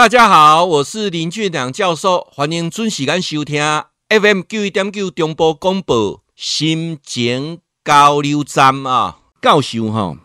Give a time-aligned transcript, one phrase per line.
[0.00, 3.62] 大家好，我是林俊良教授，欢迎准时间收听
[4.08, 9.18] FM 九一点九中波广播心情交流站啊。
[9.42, 10.16] 教授哈，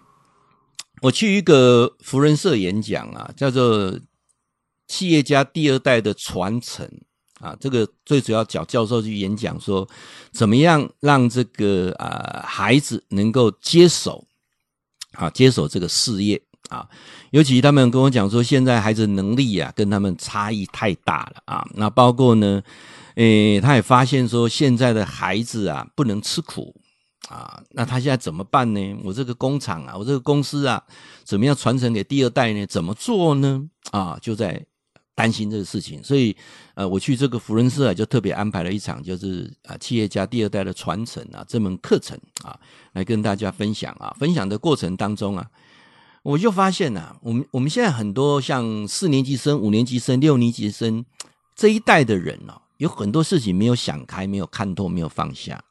[1.02, 4.00] 我去一个福人社演讲啊，叫做
[4.88, 6.90] 企业家第二代的传承
[7.42, 7.54] 啊。
[7.60, 9.86] 这个最主要找教授去演讲，说
[10.32, 14.26] 怎么样让这个啊孩子能够接手
[15.12, 16.42] 啊接手这个事业。
[16.70, 16.88] 啊，
[17.32, 21.68] 尤其他们跟我讲说，现在孩子能力啊，跟他们差异太大了啊。
[21.76, 22.62] 那包括呢，
[23.16, 26.76] 诶，他也发现说，现在的孩子啊，不能吃苦
[27.30, 27.62] 啊。
[27.72, 28.98] 那他现在怎么办呢？
[29.04, 30.84] 我这个工厂啊，我这个公司啊，
[31.24, 32.66] 怎么样传承给第二代呢？
[32.66, 33.64] 怎么做呢？
[33.92, 34.66] 啊，就在
[35.14, 36.04] 担心这个事情。
[36.04, 36.36] 所以，
[36.74, 42.60] 呃，我去这个福人社啊，就特别安排了一场，就是啊，企业家第二代的传承啊，这门课程啊，
[42.94, 44.16] 来跟大家分享啊。
[44.20, 45.46] 分享的过程当中啊。
[46.26, 51.06] 我就发现呐、啊，我们我们现在很多像四年级生、五年级生、六年级生
[51.56, 55.64] 这一代的人哦，有很多事情没有想开、没有看透、没有放下，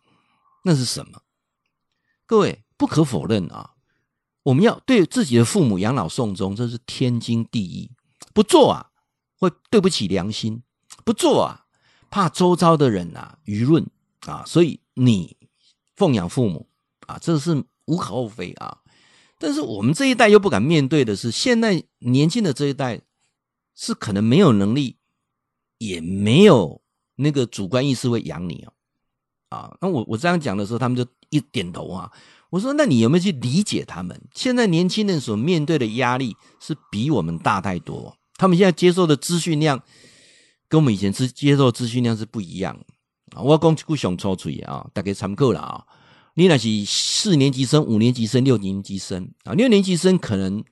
[0.63, 1.23] 那是什么？
[2.25, 3.73] 各位不可否认啊，
[4.45, 7.91] 我们要对自己的父母养老送终，这是天经地义。
[8.33, 8.91] 不做啊，
[9.41, 10.63] 会对不起良心；
[11.05, 11.67] 不做啊，
[12.11, 13.85] 怕周遭的人啊舆论
[14.27, 15.37] 啊，所以你
[15.97, 16.69] 奉养父母
[17.09, 18.79] 啊，这是无可厚非啊。
[19.39, 23.01] 但是我们这一代又不敢面对的是，现在年轻的这一代
[23.75, 24.97] 是可能没有能力，
[25.79, 26.81] 也没有
[27.17, 28.73] 那个主观意识会养你哦。
[29.49, 32.11] 啊，那我我这样讲的时候，他们就一点头啊。
[32.51, 34.21] 我说，那你有没有去理解他们？
[34.33, 39.83] 现在年轻人所面对的压力是比我们大太多，他们现在接受的资讯量
[40.69, 42.79] 跟我们以前接接受资讯量是不一样
[43.35, 43.43] 啊。
[43.43, 45.85] 我讲一句想抽出啊，大概参考了啊。
[46.37, 50.65] 你那是四年级生、五年级生、六年级生啊，六年级生可能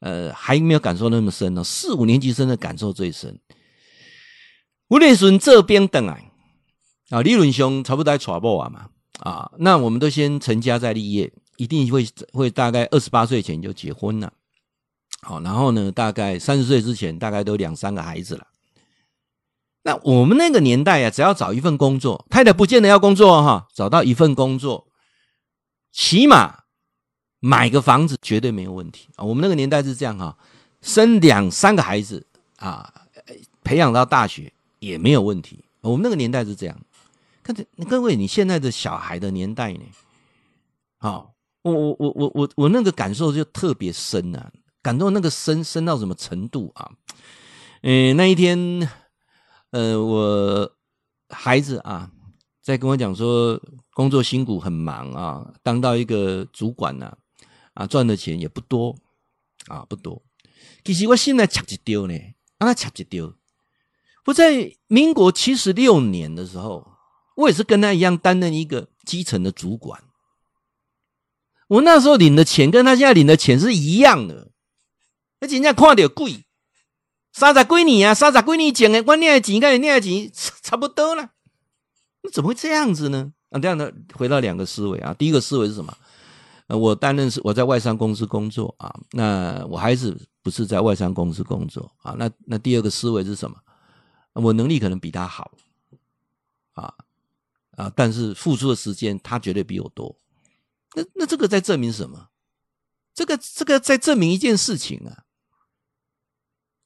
[0.00, 3.38] 呃还没有感受那么深呢，四五年级生的感受最深。
[4.88, 6.30] 无论从这边等来
[7.10, 8.86] 啊，理论上差不多在传播啊嘛
[9.20, 14.32] 啊，那我们都先成家再立业，一定会会大概二十八岁前就结婚了，
[15.20, 18.46] 好，然后呢，大概三十岁之前大概都两三个孩子了。
[19.82, 24.89] 那我们那个年代啊，只要找一份工作，太太不见得要工作哈，找到一份工作。
[25.92, 26.64] 起码
[27.40, 29.24] 买个房子绝对没有问题啊！
[29.24, 30.36] 我们那个年代是这样哈，
[30.82, 33.06] 生两三个孩子啊，
[33.64, 35.64] 培养到大学也没有问题。
[35.80, 36.78] 我们那个年代是这样。
[37.42, 39.80] 看这各位，你现在的小孩的年代呢？
[40.98, 44.52] 好，我我我我我我那个感受就特别深啊，
[44.82, 46.92] 感动那个深深到什么程度啊？
[47.82, 48.88] 嗯，那一天，
[49.70, 50.70] 呃，我
[51.30, 52.10] 孩子啊，
[52.62, 53.60] 在跟我讲说。
[53.92, 57.18] 工作辛苦很忙啊，当到一个主管呢，
[57.74, 58.96] 啊，赚的钱也不多
[59.66, 60.22] 啊，不多。
[60.84, 62.14] 其实我现在吃一丢呢，
[62.58, 63.34] 让他吃一丢。
[64.26, 66.92] 我在民国七十六年的时候，
[67.36, 70.04] 我也是跟他一样担任一个基层的主管。
[71.68, 74.50] 我那时候领的钱跟他现在领的钱是一样的，
[75.40, 76.44] 而且人家看到贵，
[77.32, 80.30] 三十几年啊，三十几年前的我领的钱跟人领的钱
[80.62, 81.30] 差不多了，
[82.22, 83.32] 那怎么会这样子呢？
[83.50, 85.14] 那这样呢，回到两个思维啊。
[85.14, 85.96] 第一个思维是什么？
[86.68, 88.94] 呃，我担任是我在外商公司工作啊。
[89.12, 92.14] 那我孩子不是在外商公司工作啊。
[92.18, 93.56] 那那第二个思维是什么？
[94.34, 95.50] 我能力可能比他好
[96.72, 96.94] 啊
[97.76, 100.16] 啊，但是付出的时间他绝对比我多。
[100.94, 102.28] 那那这个在证明什么？
[103.12, 105.24] 这个这个在证明一件事情啊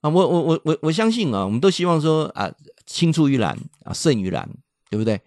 [0.00, 0.10] 啊！
[0.10, 2.50] 我我我我我相信啊，我们都希望说啊，
[2.86, 4.48] 青出于蓝啊，胜于蓝，
[4.90, 5.20] 对不对？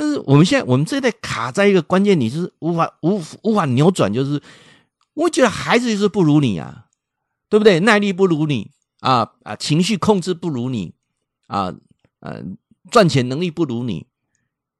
[0.00, 4.42] 但是我们现在，我们这一代卡在一个关键，你是无法无无法扭转，就是
[5.12, 6.86] 我觉得孩子就是不如你啊，
[7.50, 7.80] 对不对？
[7.80, 10.94] 耐力不如你啊啊，情绪控制不如你
[11.48, 11.74] 啊，
[12.20, 12.42] 呃，
[12.90, 14.06] 赚钱能力不如你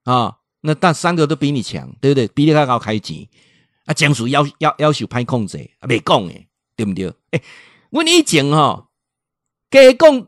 [0.04, 2.26] 啊，那但三个都比你强，对不对？
[2.28, 3.28] 比你还高开机
[3.84, 7.12] 啊，讲述要要要求派控制啊，没讲诶，对不对？
[7.32, 7.42] 哎，
[7.90, 8.88] 我以前哈，
[9.68, 10.26] 给讲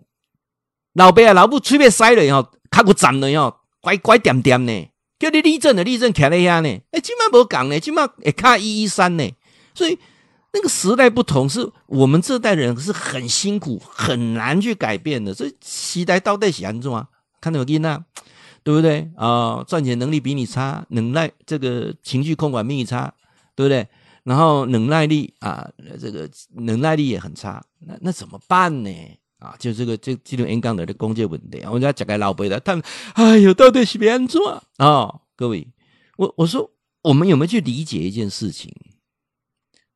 [0.92, 4.88] 老爸啊老母随便塞了以后，卡个站了以后乖乖点点呢，
[5.18, 6.68] 叫你立正的立正，徛在遐呢。
[6.92, 9.28] 哎，今麦无讲呢，今麦也卡一一三呢。
[9.74, 9.98] 所以
[10.52, 15.34] 那个时代不同，是我们这代人是很辛苦，很难去改变的。
[15.34, 17.08] 所以时代到底是安怎啊？
[17.40, 18.04] 看到没囡仔，
[18.62, 19.26] 对不对啊？
[19.58, 23.12] 呃，赚钱能力比你差，能耐这个情绪控管比你差，
[23.56, 23.88] 对不对？
[24.22, 25.68] 然后忍耐力啊，
[26.00, 28.90] 这个忍耐力也很差，那那怎么办呢？
[29.42, 32.84] 啊，就这个这这种演讲的的攻击问题，我们家讲给老辈的，他们
[33.14, 34.62] 哎呦，到底是别人做啊？
[34.78, 35.66] 哦，各位，
[36.16, 36.70] 我我说，
[37.02, 38.72] 我们有没有去理解一件事情？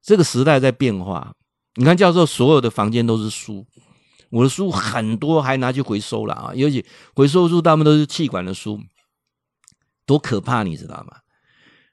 [0.03, 1.35] 这个时代在变化，
[1.77, 3.65] 你看，教授所有的房间都是书，
[4.31, 6.85] 我的书很多还拿去回收了啊，尤其
[7.15, 8.81] 回收书大部分都是气管的书，
[10.05, 11.19] 多可怕，你知道吗？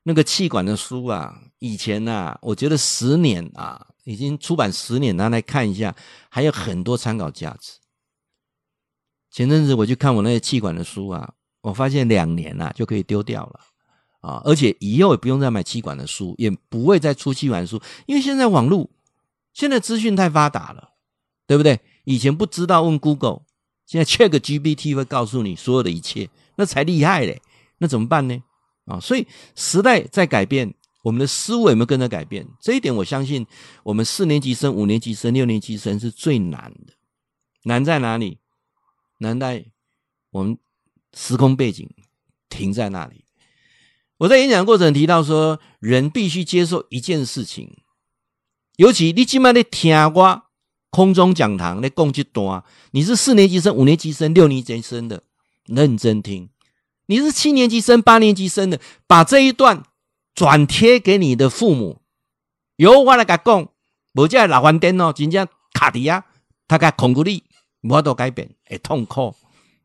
[0.04, 5.96] 那个气管的书啊，以前啊，我觉得十年啊，已经出版十年，拿来看一下，
[6.30, 7.74] 还有很多参考价值。
[9.32, 13.60] 前阵子我去看我那些气管的书啊，我发现两年啊就可以丢掉了
[14.22, 18.90] 啊，而且以后也不用再买气管的书，也不会再出气管书，因为现在网络
[19.54, 20.92] 现在资讯太发达了，
[21.48, 21.80] 对不对？
[22.04, 23.42] 以前不知道问 Google，
[23.86, 27.42] 现在 ChatGPT 会告诉你所有的一切，那才厉害嘞。
[27.80, 28.44] 那怎么办呢？
[28.86, 29.26] 啊，所以
[29.56, 30.74] 时代在改变，
[31.04, 32.48] 我们的思维有没有跟着改变？
[32.60, 33.46] 这一点我相信，
[33.84, 36.94] 我们四年级生、五年级生、六年级生是最难的。
[37.66, 38.40] 难在哪里？
[39.20, 39.66] 难在
[40.32, 40.58] 我们
[41.14, 41.90] 时空背景
[42.50, 43.26] 停在那里。
[44.18, 47.78] 我在演讲过程提到说，人必须接受一件事情，
[48.78, 50.44] 尤其你今晚在听我
[50.90, 55.24] 空中讲堂在讲这段，你是四年级生、五年级生、六年级生的，
[55.66, 56.48] 认真听；
[57.08, 59.84] 你是七年级生、八年级生的，把这一段
[60.34, 62.02] 转贴给你的父母。
[62.78, 63.68] 由我来讲，
[64.14, 66.26] 无这老翻颠哦，真正卡地亚，
[66.68, 67.44] 他甲控制你。
[67.82, 69.36] 我都改变，哎，痛苦。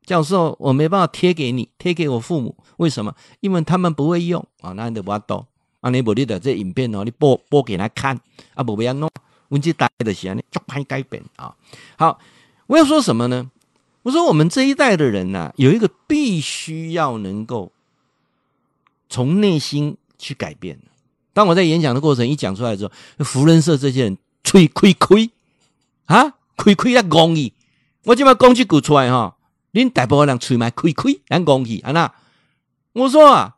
[0.07, 3.15] 教授，我没办法贴给你，贴给我父母，为什么？
[3.41, 4.73] 因为他们不会用啊。
[4.73, 5.47] 那你就我多，
[5.81, 8.19] 啊，你不你的这影片哦，你播播给他看，
[8.55, 9.11] 啊，不不要弄。
[9.49, 11.55] 问题大的时候呢，就拍改变啊。
[11.97, 12.19] 好，
[12.69, 13.51] 我要说什么呢？
[14.05, 17.73] 我说我们这一代的人呐、啊，有一个必须要能够
[19.09, 20.79] 从内心去改变。
[21.33, 25.31] 当我在演讲的过程一讲出来之后，福人社这些人吹亏亏
[26.07, 27.55] 啊，亏亏啊，公益。
[28.05, 29.37] 我今嘛讲这句出来哈，
[29.73, 32.13] 恁大部分人吹嘛亏亏，咱讲去啊那，
[32.93, 33.57] 我说啊，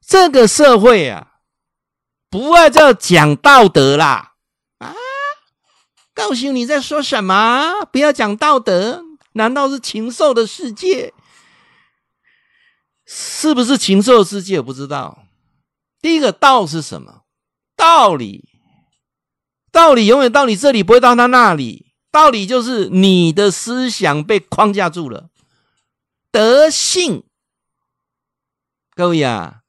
[0.00, 1.34] 这个社会啊，
[2.30, 4.34] 不爱这讲道德啦
[4.78, 4.94] 啊！
[6.14, 7.84] 告诉你在说什么？
[7.92, 11.12] 不要讲道德，难道是禽兽的世界？
[13.04, 14.58] 是不是禽兽世界？
[14.58, 15.24] 我不知道。
[16.00, 17.22] 第一个道是什么？
[17.76, 18.48] 道理，
[19.70, 21.86] 道理永远到你这里，不会到他那里。
[22.10, 25.28] 道理就是你的思想被框架住了，
[26.32, 27.22] 德性，
[28.94, 29.60] 各位啊，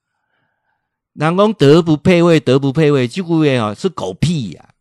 [1.13, 4.71] 南宫德不配位，德不配位，这句话啊是狗屁呀、啊！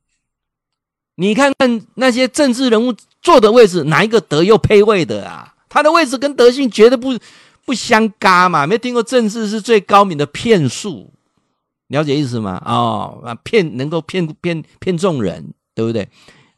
[1.17, 5.57] 你看看那些政治人物坐的位置，哪一个德又配位的啊？
[5.69, 7.19] 他的位置跟德性绝对不
[7.65, 8.67] 不相干嘛！
[8.67, 11.13] 没听过政治是最高明的骗术，
[11.89, 12.63] 了解意思吗？
[12.65, 16.09] 哦，啊，骗能够骗骗骗众人，对不对？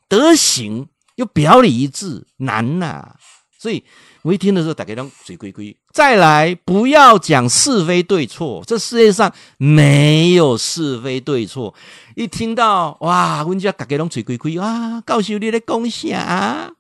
[0.09, 3.15] 德行又表里一致，难呐、
[3.59, 3.85] 所以
[4.23, 5.77] 我一听的时候，大家都嘴亏亏。
[5.93, 11.75] 再来，不要讲是非对错，这世界上没有是非对错。
[12.17, 16.71] 一听到哇，我家大家都嘴亏亏啊，告诉你的恭喜啊！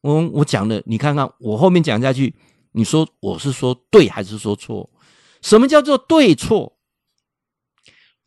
[0.00, 2.34] 我我讲的，你看看我后面讲下去，
[2.72, 4.88] 你说我是说对还是说错？
[5.42, 6.72] 什么叫做对错？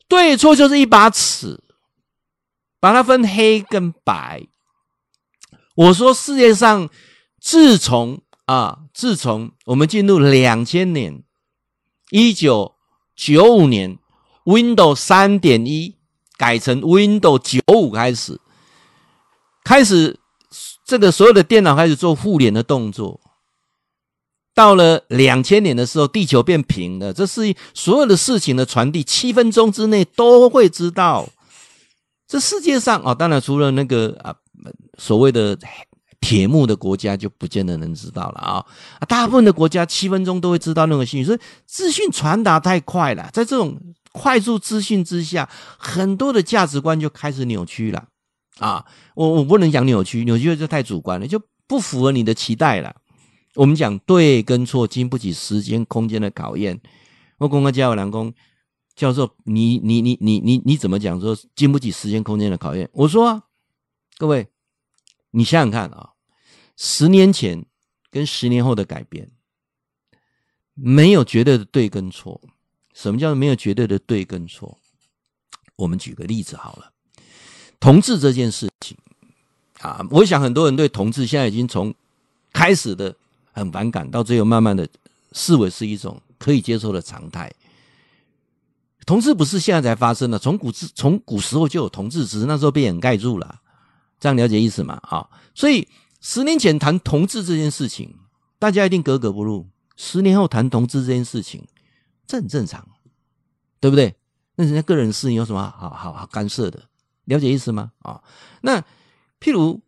[0.08, 1.64] 对错就是一把尺，
[2.80, 4.44] 把它分黑跟白。
[5.76, 6.90] 我说，世界上
[7.40, 11.24] 自从啊，自从我们进入两千年，
[12.12, 12.76] 一九
[13.16, 13.98] 九五年
[14.46, 15.98] ，Windows 三点一
[16.38, 18.40] 改成 Windows 九五开始，
[19.64, 20.20] 开始
[20.86, 23.20] 这个所有的电脑开始做互联的动作。
[24.54, 31.28] 到了两千年的时候，地球变平了，这是所有的事情的传递，七分钟之内都会知道。
[32.28, 34.36] 这世界上啊，当然除了那个啊。
[34.98, 35.58] 所谓的
[36.22, 38.66] 铁幕的国家就不见得能知道了啊！
[39.10, 43.78] 大部分的国家七分钟都会知道那个信息，所以资讯传达太快了，在这种
[44.14, 48.06] 快速资讯之下，很多的价值观就开始扭曲了
[48.60, 48.86] 啊！
[49.16, 52.96] 我我不能讲扭曲，扭曲就太主观了，就不符合你的期待了。
[53.56, 56.80] 我们讲对跟错经不起时间空间的考验。
[57.38, 58.34] 我公开教我两公
[58.96, 62.90] 教授，你你你你你你怎么讲说经不起时间空间的考验？
[62.94, 63.44] 我说啊，
[64.18, 64.48] 各位。
[65.36, 66.12] 你想想看啊，
[66.78, 67.66] 十年前
[68.12, 69.32] 跟十年后的改变，
[70.76, 72.40] 没有绝对的对跟错。
[72.94, 74.78] 什么叫没有绝对的对跟错？
[75.76, 76.94] 我们举个例子好了，
[77.80, 78.96] 同志这件事情
[79.80, 81.92] 啊，我想很多人对同志现在已经从
[82.52, 83.16] 开始的
[83.54, 84.86] 很反感，到最后慢慢的
[85.32, 87.50] 视为是一种可以接受的常态。
[89.06, 93.62] 同志不是现在才发生的，从古至从古时候就有同志，只是那时候被掩盖住了。
[94.20, 94.96] 这样了解意思吗？
[95.04, 95.88] 啊，所以
[96.22, 98.16] 十年前谈同志这件事情，
[98.58, 99.68] 大家一定格格不入；
[99.98, 101.68] 十年后谈同志这件事情，
[102.26, 102.88] 这很正常，
[103.82, 104.16] 对不对？
[104.56, 106.84] 那人家个人事情有什么好好好干涉的？
[107.26, 107.92] 了解意思吗？
[108.00, 108.24] 啊，
[108.62, 108.80] 那
[109.42, 109.82] 譬如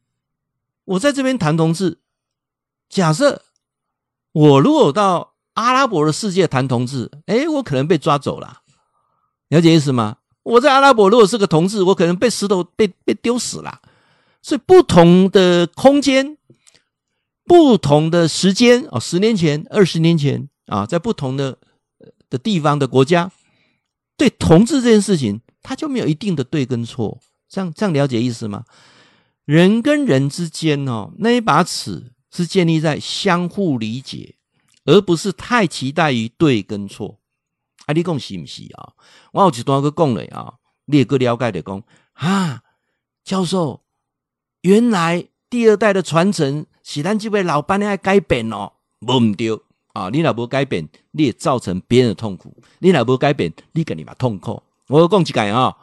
[0.84, 2.00] 我在这边谈同志，
[2.90, 3.42] 假设
[4.36, 8.58] 我如果到阿拉伯的世界谈同志，诶，我可能被抓走了，
[9.48, 10.18] 了解意思吗？
[10.44, 13.80] 我在阿拉伯如果是个同志，我可能被石头被被丢死了。
[14.42, 16.38] 所以不同的空间、
[17.46, 21.58] 不同的时间哦，十年前、二十年前啊，在不同的
[22.30, 23.32] 的地方的国家，
[24.18, 27.22] 对同志这件事情，他就没有一定的对跟错。
[27.48, 28.66] 这样这样了解意思吗？
[29.46, 34.36] 人跟人之间哦，那一把尺是建立在相互理解，
[34.84, 37.20] 而不是太期待于对跟错。
[37.86, 38.94] 啊，你讲是不是啊？
[39.32, 42.62] 我有一段个讲了啊，你也个了解的讲啊，
[43.24, 43.82] 教授，
[44.62, 49.58] 原来第二代的传承是咱这位老板的爱改变哦，无唔对
[49.94, 52.50] 啊，你若无改变，你也造成别人的痛苦；
[52.80, 54.62] 你若无改变，你跟你嘛痛苦。
[54.88, 55.78] 我讲一句啊，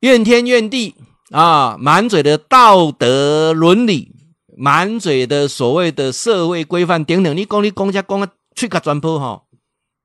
[0.00, 0.94] 怨天怨地
[1.30, 4.14] 啊，满嘴的道德伦理，
[4.62, 9.42] 满嘴的所谓的社会规范等等，你讲你讲家讲啊，吹个砖破哈。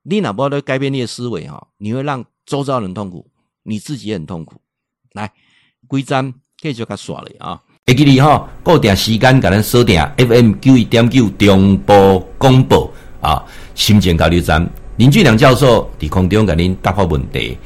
[0.03, 3.27] 你哪怕都改变你的思维哈，你会让周遭人痛苦，
[3.63, 4.55] 你自己也很痛苦。
[5.11, 5.29] 来，
[5.89, 7.61] 规章继续甲刷了啊！
[7.85, 13.43] 会记你哈，固定时间甲咱锁定 FM 九一点九中波广播啊，
[13.73, 17.57] 心情交流站林俊良教授伫空中甲您答复问题。